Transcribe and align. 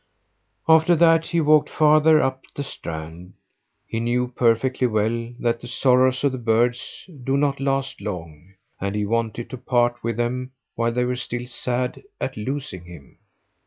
After 0.67 0.95
that 0.95 1.27
he 1.27 1.39
walked 1.41 1.69
farther 1.69 2.19
up 2.23 2.41
the 2.55 2.63
strand. 2.63 3.33
He 3.85 3.99
knew 3.99 4.29
perfectly 4.35 4.87
well 4.87 5.31
that 5.39 5.61
the 5.61 5.67
sorrows 5.67 6.23
of 6.23 6.31
the 6.31 6.39
birds 6.39 7.07
do 7.23 7.37
not 7.37 7.59
last 7.59 8.01
long, 8.01 8.55
and 8.79 8.95
he 8.95 9.05
wanted 9.05 9.47
to 9.51 9.59
part 9.59 10.03
with 10.03 10.17
them 10.17 10.53
while 10.73 10.91
they 10.91 11.05
were 11.05 11.15
still 11.15 11.45
sad 11.45 12.01
at 12.19 12.35
losing 12.35 12.85
him. 12.85 13.19